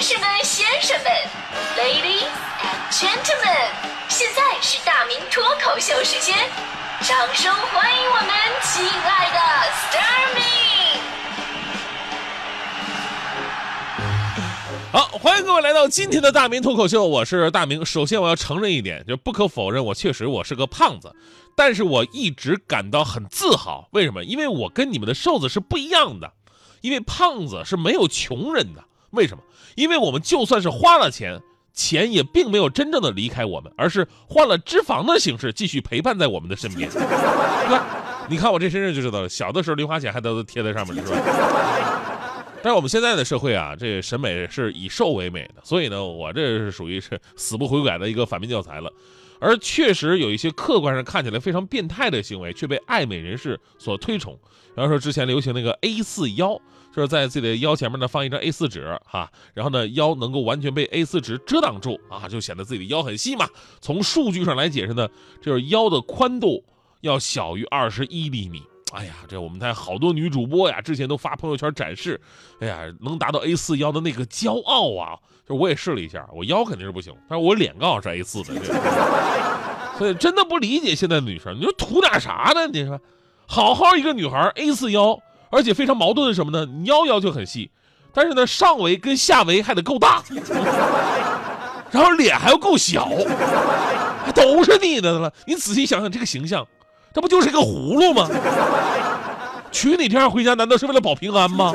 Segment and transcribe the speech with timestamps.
[0.00, 1.12] 女士们、先生们
[1.76, 2.24] ，Ladies
[2.62, 3.68] and Gentlemen，
[4.08, 6.34] 现在是大明脱口秀时间，
[7.02, 8.30] 掌声欢迎我们
[8.62, 10.42] 亲爱的 s t a r m y
[14.90, 17.84] 好，欢迎各位来到今天的大明脱口秀，我是大明。
[17.84, 21.14] 首先我要承认一点，就不可否认，我确实我是个胖子，
[21.54, 23.86] 但是我一直感到很自豪。
[23.92, 24.24] 为什么？
[24.24, 26.32] 因为我跟你们的瘦子是不一样的，
[26.80, 28.82] 因为胖子是没有穷人的。
[29.10, 29.42] 为什么？
[29.76, 31.40] 因为我们就算是花了钱，
[31.72, 36.88] 钱也并没有真正的离开我们，而是换了脂肪的形式继续陪伴在我们的身边。
[36.92, 38.26] 对吧？
[38.28, 41.20] 你看我这身上就知道了，小的时候零花钱还都贴在上面了，是吧？
[42.62, 48.92] 但是我们现在的社会啊，这审美是以瘦为美的，所以呢，我这是属于是死不悔改的一个反面教材了。
[49.40, 54.38] 而确实有一些客观上看起来非常变态的行为，却被爱美人士所推崇。
[54.74, 56.60] 比方说之前流行那个 A 四腰，
[56.94, 63.48] 就是在自己的腰前面呢放一张 A 四纸哈，然后呢腰能够完全被 A 四纸遮挡住啊，就显得自己的腰很细嘛。
[63.80, 65.08] 从数据上来解释呢，
[65.40, 66.64] 就是腰的宽度
[67.00, 68.62] 要小于二十一厘米。
[68.92, 72.20] 哎呀，这我们台好多女主播呀，之前都发朋友圈展示，
[72.58, 75.16] 哎呀，能达到 A 四腰的那个骄傲啊！
[75.48, 78.52] 就我也试了一下，我腰肯定是不行，但是我脸刚好是 A 四的，
[79.96, 82.66] 所以真的不理解现在的女生，你说图点啥呢？
[82.66, 83.00] 你说，
[83.46, 85.16] 好好一个女孩 A 四腰，
[85.50, 86.64] 而且非常矛盾的是什么呢？
[86.64, 87.70] 你腰要求很细，
[88.14, 90.22] 但是呢上围跟下围还得够大，
[91.90, 93.08] 然后脸还要够小，
[94.34, 95.32] 都是你的了。
[95.46, 96.66] 你仔细想想这个形象。
[97.12, 98.30] 这不就是一个葫芦吗？
[99.72, 101.74] 娶你这样回家，难道是为了保平安吗？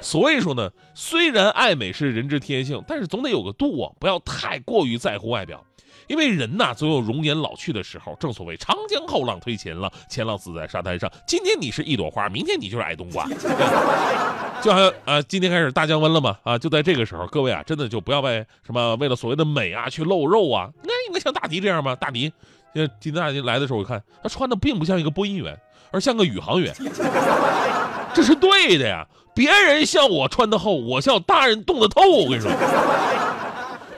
[0.00, 5.62] 所以说呢，虽然爱美是人之天性，但是总得有个度啊，不要太过于在乎外表，
[6.06, 8.16] 因为人呐总有容颜老去的时候。
[8.18, 11.10] 正所谓长江后浪推前浪，前浪死在沙滩上。
[11.26, 13.26] 今天你是一朵花，明天你就是矮冬瓜。
[14.62, 20.70] 就好像啊，今天开始大降温了嘛，啊，就在这个时候，各位啊，真的就不要为什么为了所谓的美啊去露肉啊。
[20.82, 21.94] 那应该像大迪这样吗？
[21.94, 22.32] 大迪。
[23.00, 25.58] 今天大迪来的时候，我看他穿的并不像一个播音员，
[25.90, 26.74] 而像个宇航员。
[28.12, 32.02] 这是对的呀，别人像我穿的厚，我像大人冻得透。
[32.02, 32.50] 我跟你说，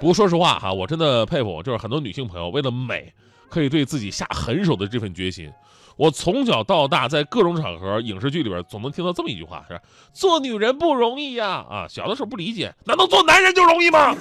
[0.01, 3.13] 不过说实话哈，我真的佩服，就是很多女性朋友为了美，
[3.49, 5.51] 可以对自己下狠手的这份决心。
[5.97, 9.81] 我从小到大在各种场合、影视剧里边，总能听到这么一句话：是
[10.13, 11.67] 做女人不容易呀。
[11.69, 14.15] 啊，小的时候不理解，难道做男人就容易吗？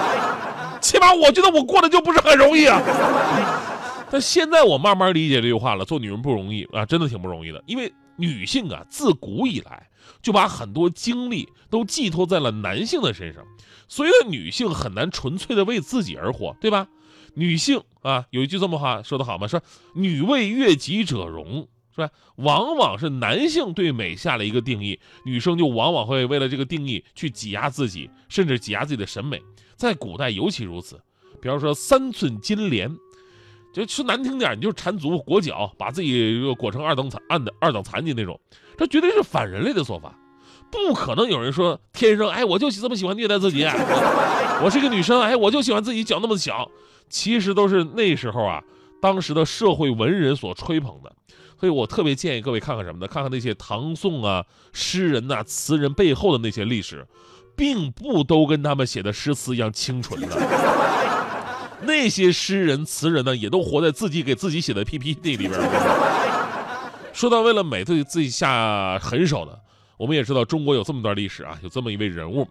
[0.80, 2.80] 起码我觉得我过得就不是很容易啊。
[4.10, 7.62] 但现在我慢慢理解这句话了，做女人不容易啊，真的挺不容易的。
[7.66, 9.86] 因为女性啊，自古以来
[10.22, 13.44] 就把很多精力都寄托在了男性的身上，
[13.88, 16.88] 所以女性很难纯粹的为自己而活，对吧？
[17.34, 19.46] 女性啊，有一句这么话说得好吗？
[19.46, 19.62] 说
[19.94, 22.10] “女为悦己者容”，是吧？
[22.36, 29.40] 往往是男性对美下了一个定义，女生就往往会为了这个定义去挤压自己，甚至挤压自己的审美。
[29.76, 31.00] 在古代尤其如此，
[31.40, 32.90] 比方说三寸金莲。
[33.72, 38.38] 就说难听点，你就缠足裹脚，把自己裹成二等残、二等二等残疾那种，
[38.76, 40.14] 这绝对是反人类的做法。
[40.70, 43.64] 不可能有人说天生哎，我就这么喜欢虐待自己，
[44.62, 46.70] 我是个女生哎，我就喜欢自己脚那么小。
[47.08, 48.62] 其实都是那时候啊，
[49.02, 51.12] 当时的社会文人所吹捧的。
[51.58, 53.06] 所以我特别建议各位看看什么呢？
[53.06, 57.06] 看看那些唐宋啊诗人呐、词人背后的那些历史，
[57.56, 60.28] 并不都跟他们写的诗词一样清纯的。
[61.82, 65.60] 那些诗人词人呢，也都活在自己给自己写的 PPT 里边。
[67.12, 69.60] 说到为了美对自己下狠手的，
[69.96, 72.46] 我们也知道中国有这么段历史啊，有这么一位人物，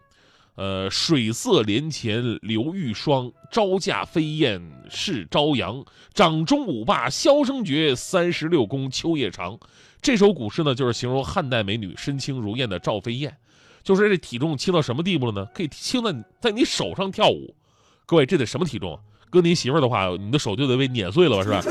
[0.56, 9.58] 呃，水色连前流玉霜，招架飞燕试朝阳，掌中舞罢箫声绝，三十六宫秋夜长。
[10.02, 13.38] 这首古诗呢，就是形容汉代美女身轻如燕的赵飞燕，
[13.84, 15.48] 就是这体重轻到什么地步了呢？
[15.54, 17.56] 可以轻在在你手上跳舞。
[18.06, 19.00] 各位，这得什么体重啊？
[19.30, 21.62] 搁你媳妇儿的话，你的手就得被碾碎了吧，是吧？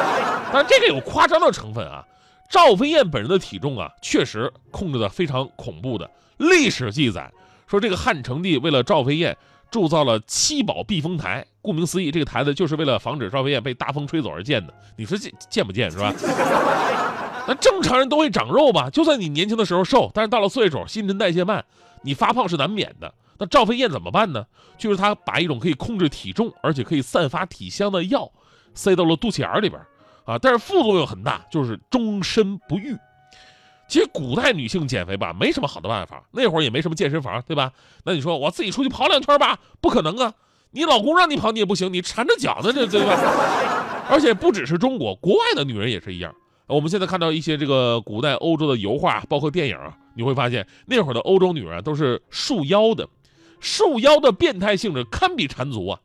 [0.52, 2.04] 但这个有夸张的成分啊。
[2.50, 6.08] 赵飞燕本人的体重啊，确实控制的非常恐怖的。
[6.36, 7.32] 历史记载
[7.66, 9.36] 说，这个汉成帝为了赵飞燕
[9.70, 14.74] 铸造了七宝避风台，顾名思义，这个台子就是为了防止赵飞燕被大风吹走而建的。
[14.96, 16.12] 你说这贱不贱是吧？
[17.48, 18.88] 那正常人都会长肉吧？
[18.90, 21.64] 就算你年轻的时候瘦，但是到了岁数，新陈代谢慢，
[22.02, 23.12] 你发胖是难免的。
[23.38, 24.46] 那赵飞燕怎么办呢？
[24.78, 28.30] 就是她把一种可以控制体重，而且可以散发体香的药
[28.74, 29.80] 塞到了肚脐眼里边，
[30.24, 32.96] 啊，但是副作用很大，就是终身不育。
[33.86, 37.70] 其实古代女性减肥吧，没什么好的办法，那会儿也没什么健身房，对吧？
[38.04, 40.32] 那你说我自己出去跑两圈吧，不可能啊！
[40.70, 43.14] 你老公让你跑你也不行，你缠着脚呢，这对吧？
[44.10, 46.34] 而且不只是中国，国外的女人也是一样。
[46.66, 49.78] 我们现在看到一些这个古代欧洲的油画，包括电影，
[50.14, 53.06] 你会发现那会儿的欧洲女人都是束腰的。
[53.64, 55.98] 束腰的变态性质堪比缠足啊！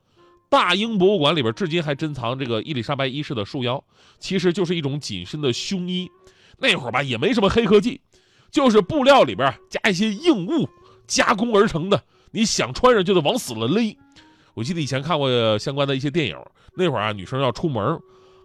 [0.48, 3.84] 大英博物馆里边至今还珍藏这个伊丽莎白一世的束腰，
[4.18, 6.10] 其实就是一种紧身的胸衣。
[6.58, 8.00] 那会儿吧，也没什么黑科技，
[8.50, 10.70] 就是布料里边加一些硬物
[11.06, 12.02] 加工而成的。
[12.32, 13.96] 你想穿上就得往死了勒。
[14.56, 16.38] 我记得以前看过相关的一些电影，
[16.76, 18.00] 那会儿啊，女生要出门，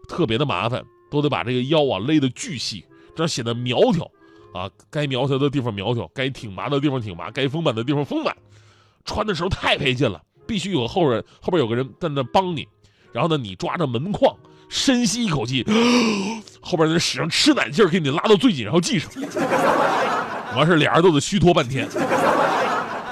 [0.08, 2.84] 特别的麻烦，都得把这个腰啊勒得巨细，
[3.14, 4.10] 这样显得苗条
[4.52, 4.68] 啊。
[4.90, 8.36] 该苗条的地方苗条，该挺拔的地方挺拔，该丰满的地方丰满。
[9.04, 12.66] 穿的时候太费劲了，必须有个后人后边有个人在那帮你，
[13.12, 14.34] 然后呢，你抓着门框，
[14.68, 15.64] 深吸一口气，
[16.60, 19.10] 后边人使上吃奶劲儿给你拉到最紧，然后系上，
[20.56, 21.88] 完事俩人都得虚脱半天。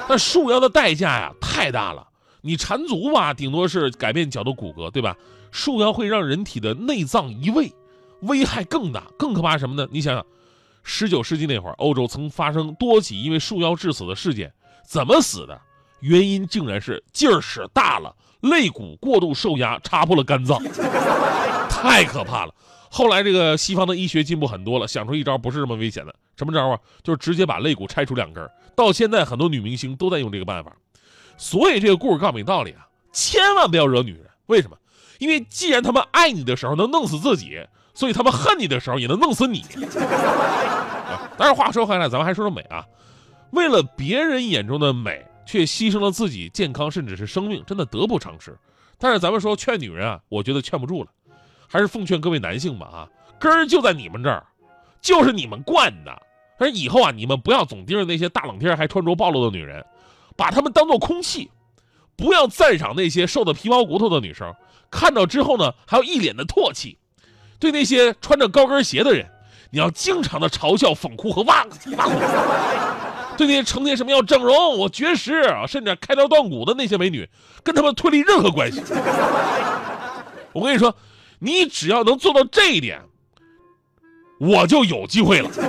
[0.07, 2.05] 但束腰的代价呀太大了，
[2.41, 5.15] 你缠足吧，顶多是改变脚的骨骼，对吧？
[5.51, 7.71] 束腰会让人体的内脏移位，
[8.23, 9.03] 危害更大。
[9.17, 9.87] 更可怕什么呢？
[9.91, 10.25] 你想想，
[10.83, 14.51] 十九世纪那会儿，欧洲曾发生多起因为束腰致死的事件，
[14.85, 15.61] 怎么死的？
[16.03, 20.61] 原因竟然是劲儿使大了，肋骨过度受压，插破了肝脏，
[21.71, 22.53] 太可怕了。
[22.91, 26.77] 后来这个西方的医学进步很多了，想出一招不是这么危险的，什么招啊？
[27.03, 28.45] 就是直接把肋骨拆除两根。
[28.75, 30.73] 到现在很多女明星都在用这个办法。
[31.37, 34.25] 所以这个故事告诉你道理啊，千万不要惹女人。
[34.47, 34.75] 为什么？
[35.19, 39.63] 因为既然他们爱你的时候能弄死自己，所以他们恨你的时候也能弄死你。
[41.37, 42.85] 但是话说回来，咱们还说说美啊，
[43.51, 45.25] 为了别人眼中的美。
[45.45, 48.57] 却牺牲了自己健康，甚至是生命，真的得不偿失。
[48.97, 51.09] 但是咱们说劝女人啊，我觉得劝不住了，
[51.67, 53.09] 还是奉劝各位男性吧啊，
[53.39, 54.45] 根儿就在你们这儿，
[55.01, 56.21] 就是你们惯的。
[56.57, 59.85] 而以后啊，你们不要总盯着那些大冷天还穿着暴露的女人，
[60.37, 61.49] 把她们当做空气，
[62.15, 64.53] 不要赞赏那些瘦的皮包骨头的女生，
[64.89, 66.97] 看到之后呢，还要一脸的唾弃。
[67.59, 69.25] 对那些穿着高跟鞋的人，
[69.71, 71.65] 你要经常的嘲笑、讽哭和挖
[71.97, 73.02] 挖苦。
[73.37, 77.27] 对那些成天什么要整容、我绝食，甚至开刀断骨的那些美女，
[77.63, 78.81] 跟他们脱离任何关系。
[80.53, 80.95] 我跟你说，
[81.39, 83.01] 你只要能做到这一点，
[84.39, 85.49] 我就有机会了。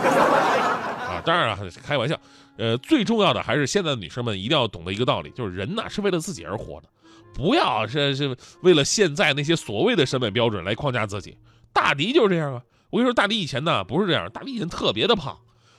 [1.08, 2.18] 啊，当然了，开玩笑。
[2.56, 6.88] 呃，最重要的还是现在的女生们一定要懂得一个道理，就是人呐是为了自己而活的，
[7.34, 11.36] 不要是是为了现在那些所谓的审美标准来框架自己。
[11.72, 12.62] 大迪就是这样啊。
[12.90, 15.36] 我跟你说，大迪以前呢不是这样，大迪以前特别的胖。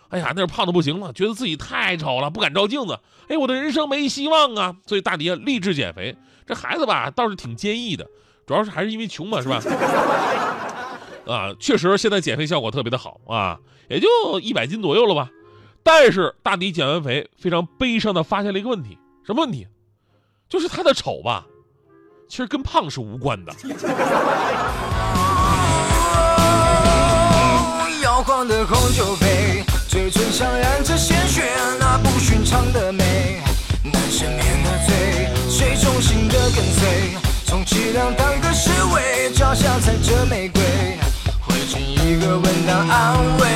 [0.10, 3.00] 哎呀，那是胖的不行了，觉得自己太丑了，不敢照镜子。
[3.28, 4.75] 哎，我的人生没希望啊！
[4.86, 6.16] 所以大迪立志减肥。
[6.46, 8.07] 这孩子吧，倒是挺坚毅的，
[8.46, 9.60] 主要是还是因为穷嘛，是吧？
[11.28, 13.57] 啊，确实现在减肥效果特别的好啊，
[13.90, 14.07] 也就
[14.40, 15.30] 一百斤左右了吧。
[15.81, 19.68] 但是大迪减完肥，非常悲伤的发现了一个问题，什么问题？
[20.48, 21.48] 就是他的丑吧，
[22.30, 23.51] 其实跟胖是无关的。
[28.04, 29.25] 摇晃的红酒。
[30.31, 31.44] 上染着鲜血，
[31.80, 33.42] 那不寻常的美。
[33.83, 37.16] 难赦免的罪，谁忠心的跟随？
[37.45, 40.62] 充其量当个侍卫，脚下踩着玫瑰，
[41.39, 43.48] 回敬一个吻当安慰。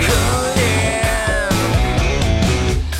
[0.00, 0.12] 可
[0.56, 0.60] 怜，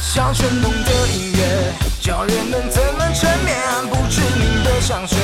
[0.02, 1.72] 像旋动的音乐，
[2.02, 3.56] 叫人们怎么沉眠？
[3.88, 5.18] 不知名的香水，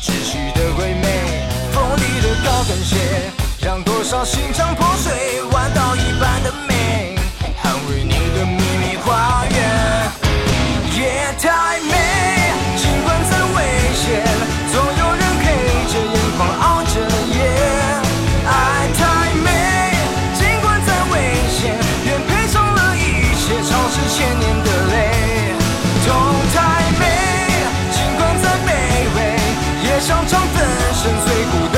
[0.00, 1.48] 窒息的鬼魅。
[1.72, 2.96] 锋利的高跟鞋，
[3.72, 7.16] 让多少心肠破碎，弯刀一般的美，
[7.56, 9.56] 捍卫你的秘密花园。
[10.92, 13.64] 夜太美，尽管再危
[13.96, 14.22] 险，
[14.70, 15.46] 总有人黑
[15.88, 17.00] 着眼眶熬着
[17.32, 17.48] 夜。
[18.44, 18.52] 爱
[18.92, 19.48] 太美，
[20.36, 21.72] 尽管再危险，
[22.04, 25.54] 愿赔上了一切，潮湿千年的泪。
[26.04, 26.12] 痛
[26.52, 26.60] 太
[27.00, 27.02] 美，
[27.90, 28.68] 尽管再卑
[29.16, 29.18] 微，
[29.88, 30.60] 也想尝粉
[30.92, 31.71] 身碎骨。